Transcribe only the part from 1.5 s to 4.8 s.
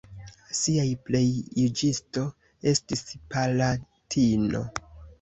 juĝisto estis palatino.